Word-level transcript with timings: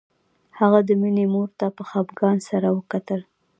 هغه 0.59 0.79
د 0.87 0.89
مينې 1.01 1.25
مور 1.33 1.49
ته 1.59 1.67
په 1.75 1.83
خپګان 1.89 2.37
سره 2.49 2.67
وکتل 2.77 3.21